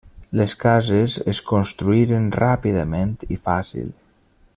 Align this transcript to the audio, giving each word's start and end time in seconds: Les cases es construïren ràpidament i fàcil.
Les 0.39 0.53
cases 0.61 1.17
es 1.33 1.41
construïren 1.51 2.25
ràpidament 2.39 3.13
i 3.37 3.39
fàcil. 3.47 3.93